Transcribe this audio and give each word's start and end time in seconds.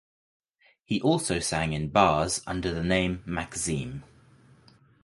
He 0.83 0.99
also 0.99 1.37
sang 1.37 1.73
in 1.73 1.89
bars 1.91 2.41
under 2.47 2.73
the 2.73 2.81
name 2.81 3.21
Maxime. 3.23 4.03